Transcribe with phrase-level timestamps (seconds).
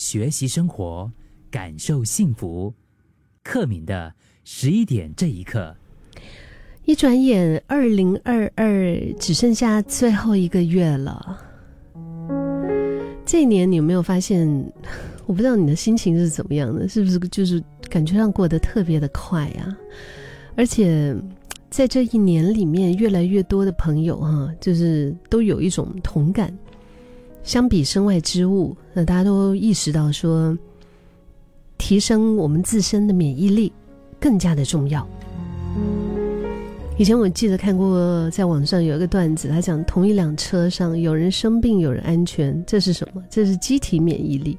[0.00, 1.12] 学习生活，
[1.50, 2.72] 感受幸福。
[3.42, 5.76] 克敏的十一点这一刻，
[6.86, 11.38] 一转眼，二零二二只剩下最后一个月了。
[13.26, 14.48] 这一年，你有没有发现？
[15.26, 19.76] 我不知道你的心情是怎么样的，是不是就是感觉上过得特别的快啊？
[20.56, 21.14] 而且，
[21.68, 26.56] 在这一年里面，越来越多的朋友哈，就是都有一种同感。
[27.50, 30.56] 相比身外之物，那大家都意识到说，
[31.78, 33.72] 提升我们自身的免疫力
[34.20, 35.04] 更加的重要。
[36.96, 43.20] 以前我记得看过，在网上有一个段子，他讲同一辆车上有人生病，有人安全，这是什么？
[43.28, 44.56] 这是机体免疫力。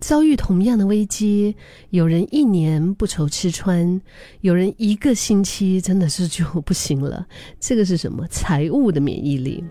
[0.00, 1.54] 遭遇同样的危机，
[1.90, 4.00] 有人一年不愁吃穿，
[4.40, 7.26] 有人一个星期真的是就不行了。
[7.60, 8.26] 这个是什么？
[8.28, 9.62] 财务的免疫力。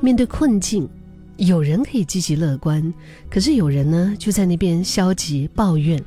[0.00, 0.88] 面对困境，
[1.36, 2.92] 有人可以积极乐观，
[3.28, 6.00] 可是有人呢就在那边消极抱怨，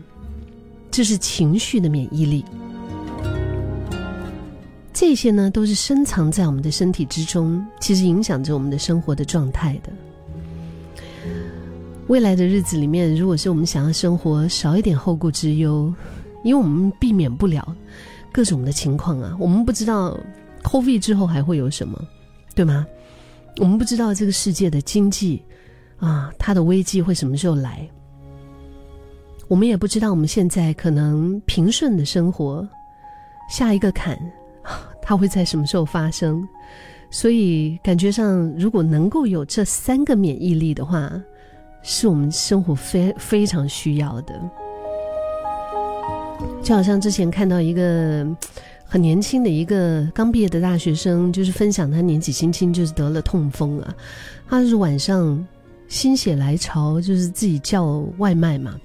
[0.89, 2.45] 这是情绪的免疫力。
[4.94, 9.92] 这些呢都是深藏在我们的身体之中，其实影响着我们的生活的状态的。
[12.08, 15.94] 未来的日子里面，如果是我们想要生活少一点后顾之忧，
[16.44, 17.76] 因为我们避免不了
[18.31, 20.17] 各种的情况啊，我们不知道
[20.64, 22.00] COVID 之后还会有什么，
[22.53, 22.86] 对吗？
[23.57, 25.44] 我们不知道这个世界的经济，
[25.97, 27.88] 啊，它的危机会什么时候来？
[29.47, 32.67] 我们也不知道我们现在可能平顺的生活，
[33.49, 34.17] 下一个坎，
[35.02, 36.47] 它会在什么时候发生？
[37.09, 41.11] 所以感觉上，如果能够有这三个免疫力的话，
[41.83, 44.41] 是我们生活非非常需要的。
[46.63, 48.25] 就好像之前看到一个。
[48.92, 53.95] 很年轻的一个刚毕业的大学生，就是分享他年纪轻轻就是得了痛风啊，
[54.50, 55.48] 他是晚上
[55.88, 58.78] 心血来潮，就是自己叫外卖嘛，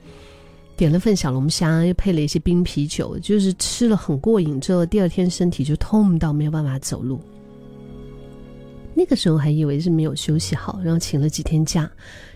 [0.77, 7.21] 点了份小龙虾，又配了一些冰啤酒，就是吃了很过瘾之后，第二天身体就痛到没有办法走路。
[8.95, 11.91] 那个时候还以为是没有休息好，然后请了几天假，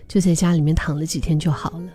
[0.09, 1.87] 就在家里面躺了几天就好了。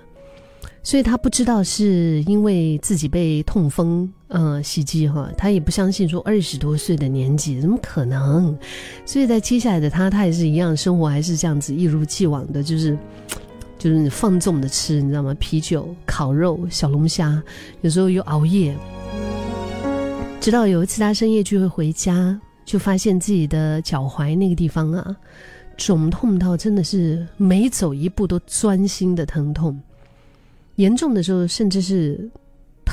[0.82, 8.56] 所以他不知道是因为自己被痛风呃袭击哈，他也不相信说二十多岁的年纪怎么可能？
[9.04, 12.96] 所以在接下来的他，他也是一样生活还是这样子一如既往的，就是
[13.78, 15.34] 就是放纵的吃，你知道吗？
[15.38, 17.42] 啤酒、烤肉、小龙虾，
[17.82, 18.76] 有时候又熬夜。
[20.40, 25.16] 直到有一次他深夜聚会回家，就发现自己的脚踝那个地方啊，
[25.76, 29.78] 肿痛到真的是每走一步都钻心的疼痛。
[30.76, 32.28] 严重的时候，甚至是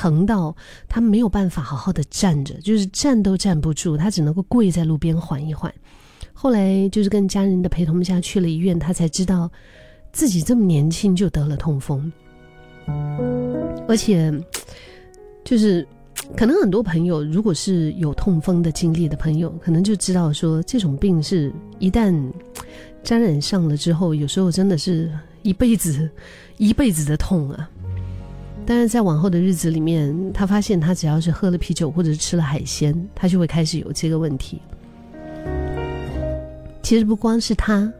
[0.04, 0.54] 疼到
[0.86, 5.72] 他没有办法好好的站着，就是站都站不住，他只能够跪在路边缓一缓。
[6.34, 9.50] 后来就是跟家人的陪同下去了医院，他才知道
[10.12, 12.12] 自己这么年轻就得了痛风，
[13.88, 14.30] 而且
[15.42, 15.88] 就是
[16.36, 22.14] 可能很多朋友如果是有痛风的经历的朋友，可能就知道说这种病是一旦
[23.02, 25.10] 沾染上了之后，有时候真的是
[25.40, 26.10] 一辈子
[26.58, 27.70] 一辈子的痛啊。
[28.66, 34.60] 但是在往后的日子里面，他发现他只要是喝了啤酒或者是吃了海鲜，他就会开始有这个问题。
[36.82, 37.92] 其实不光是他，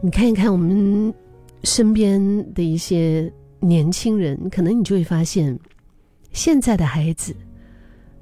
[0.00, 1.12] 你看一看我们
[1.64, 5.58] 身边的一些年轻人，可能你就会发现，
[6.32, 7.34] 现在的孩子，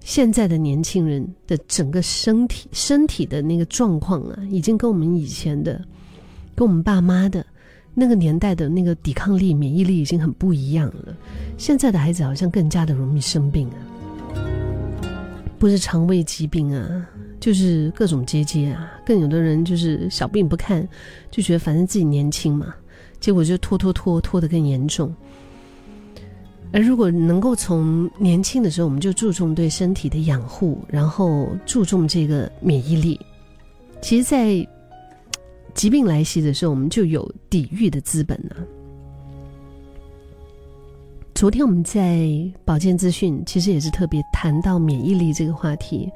[0.00, 5.82] 现在的年轻人的整个身体身体的那个状况啊，已经跟我们以前的，
[6.54, 7.44] 跟我们爸妈的。
[7.92, 11.16] 那个年代的那个抵抗力、免疫力已经很不一样了。
[11.58, 13.76] 现在的孩子好像更加的容易生病啊，
[15.58, 17.06] 不是肠胃疾病啊，
[17.40, 18.90] 就是各种结节啊。
[19.04, 20.88] 更有的人就是小病不看，
[21.30, 22.74] 就觉得反正自己年轻嘛，
[23.18, 25.14] 结果就拖拖拖拖得更严重。
[26.72, 33.20] 而如果能够从年轻的时候，我们就注重对身体的养护，然后注重这个免疫力，
[34.00, 34.66] 其实，在。
[35.74, 38.56] 疾病来袭的时候，我们就有抵御的资本呢。
[41.34, 42.28] 昨天我们在
[42.66, 46.10] 保健资讯，其实也是特别谈到免疫力这个话题。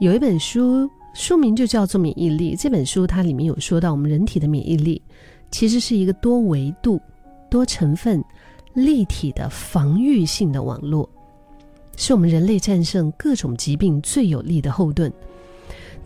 [0.00, 2.56] 有一本书，书名就叫做《免疫力》。
[2.60, 5.00] 这本书它里面有说到，我们人体的免疫力
[5.52, 7.00] 其实是一个多维度、
[7.48, 8.24] 多成分、
[8.72, 11.08] 立体的防御性的网络，
[11.96, 15.12] 是我们人类战胜各种疾病最有力的后盾。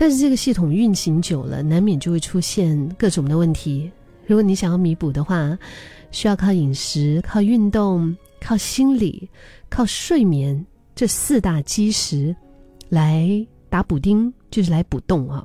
[0.00, 3.90] 但是这个系统运行久了，难免就会出现各种的问题。
[4.28, 5.58] 如果你想要弥补的话，
[6.12, 9.28] 需要靠饮食、靠运动、靠心理、
[9.68, 10.64] 靠睡眠
[10.94, 12.34] 这四大基石
[12.88, 15.44] 来打补丁，就是来补洞啊。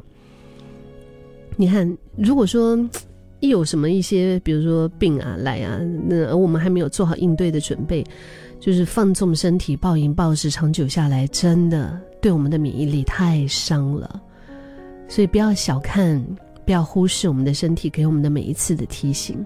[1.56, 2.78] 你看，如果说
[3.40, 8.06] 一有什么一些，比如说病啊来啊，那而我们还没有做好应对的准备，
[8.60, 14.22] 就是放纵身体、暴饮暴食，长久下来，真的对我们的免疫力太伤了。
[15.14, 16.20] 所以不要小看，
[16.66, 19.46] 不要忽视我们的身体给我们的每一次的提醒。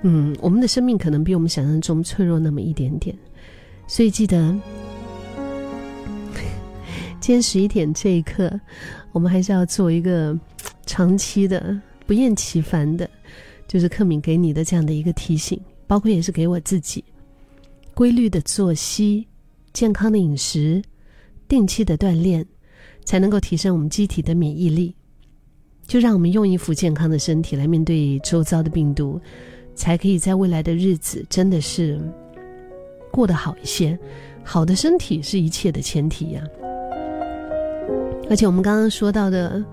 [0.00, 3.14] 嗯，我们的生命可能比我们想象中脆弱那么一点点，
[3.86, 4.58] 所以记得，
[7.20, 8.58] 今天十一点这一刻，
[9.12, 10.34] 我们还是要做一个
[10.86, 11.78] 长期的。
[12.06, 13.06] 不厌其烦的，
[13.66, 17.04] 就是克敏给你的这样的一个提醒，包括也是给我自己，
[17.92, 19.28] 规律的作息、
[19.74, 20.82] 健康的饮食、
[21.46, 22.46] 定期的锻炼，
[23.08, 24.94] 才能够提升我们机体的免疫力。
[25.86, 29.18] 就让我们用一副健康的身体来面对周遭的病毒，
[29.74, 31.98] 才可以在未来的日子真的是
[33.10, 33.98] 过得好一些。
[34.44, 36.44] 好的身体是一切的前提呀。
[38.28, 39.64] 而且我们刚刚说到的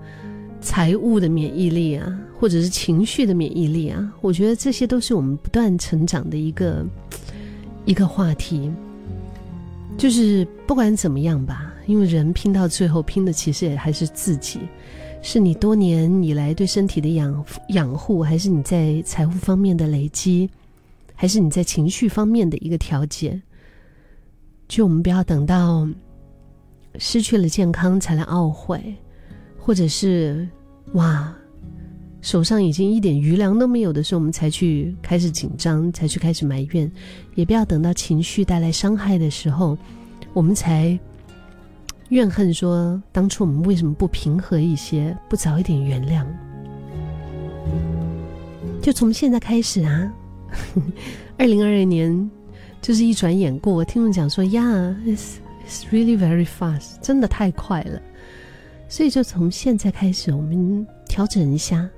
[0.62, 2.18] 财务的免疫力啊。
[2.38, 6.84] 或者是情绪的免疫力啊，我觉得这些都是我们不断成长的一个
[7.86, 8.70] 一个话题。
[9.96, 14.60] 就是不管怎么样吧，因为人拼到最后拼的其实也还是自己，
[15.22, 20.50] 是你多年以来对身体的养养护，还是你在财务方面的累积，
[21.14, 23.40] 还是你在情绪方面的一个调节。
[24.68, 25.88] 就我们不要等到
[26.98, 28.94] 失去了健康才来懊悔，
[29.58, 30.46] 或者是
[30.92, 31.34] 哇。
[32.22, 36.90] 手上已经一点余粮都没有的时候，我们才去开始紧张，才去开始埋怨，
[37.36, 39.78] 也不要等到情绪带来伤害的时候，
[40.32, 40.98] 我们才
[42.10, 46.24] 怨恨说当初我们为什么不平和一些，不早一点原谅。
[48.80, 50.12] 就从现在开始啊，
[51.36, 52.30] 二零二二年
[52.80, 53.74] 就是一转眼过。
[53.74, 54.62] 我听人讲说呀
[55.04, 58.00] ，it's it's really very fast，真的太快了。
[58.88, 61.88] 所以就从现在开始，我们调整一下。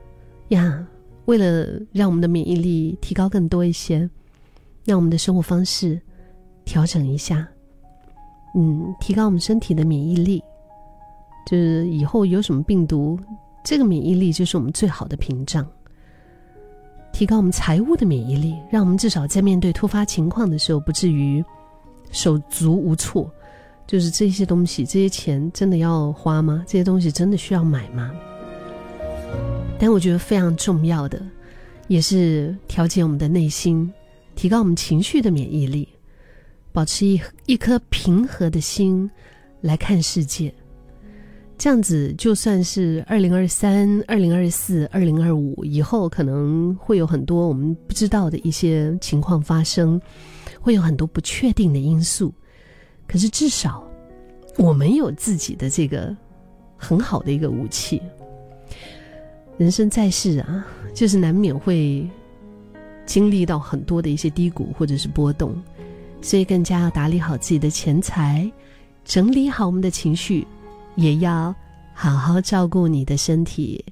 [0.48, 0.82] 呀，
[1.26, 4.08] 为了让我们的免疫力提高更多一些，
[4.86, 6.00] 让我们的生活方式
[6.64, 7.46] 调整一下，
[8.58, 10.42] 嗯，提高我们身体的免疫力，
[11.46, 13.16] 就是以后有什么病毒，
[13.62, 15.64] 这个免疫力就是我们最好的屏障。
[17.12, 21.44] 提高我们财务的免疫力，让我们至少在面对突发情况的时候，不至于
[22.10, 23.30] 手足无措。
[23.86, 26.62] 就是这些东西，这些钱真的要花吗？
[26.66, 28.12] 这些东西真的需要买吗？
[29.78, 31.22] 但我觉得非常重要的，
[31.86, 33.90] 也是调节我们的内心，
[34.34, 35.88] 提高我们情绪的免疫力，
[36.78, 39.10] 保持一一颗平和的心
[39.62, 40.54] 来看世界。
[41.56, 50.00] 这样子，就算是二零二三、二零二四、二零二五以后，可能会有很多我们不知道的一些情况发生，
[50.60, 52.32] 会有很多不确定的因素。
[53.08, 53.82] 可是至少，
[54.56, 56.16] 我们有自己的这个
[56.76, 58.00] 很好的一个武器。
[59.56, 60.64] 人生在世啊，
[60.94, 62.08] 就是难免会
[63.04, 65.60] 经历到很多的一些低谷或者是波动，
[66.20, 68.50] 所以更加要打理好自己的钱财，
[69.04, 70.46] 整理好我们的情绪，
[70.96, 71.54] 也要
[71.94, 73.84] 好好照顾你的身体。